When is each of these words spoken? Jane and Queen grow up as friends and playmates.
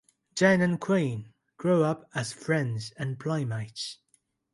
Jane 0.33 0.61
and 0.61 0.81
Queen 0.81 1.31
grow 1.57 1.83
up 1.83 2.09
as 2.15 2.33
friends 2.33 2.91
and 2.97 3.19
playmates. 3.19 3.99